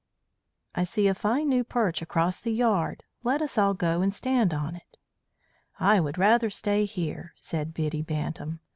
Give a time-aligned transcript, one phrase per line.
[0.73, 3.03] I see a fine new perch across the yard.
[3.23, 4.97] Let us all go and stand on it."
[5.79, 8.61] "I would rather stay here," said Biddy Bantam.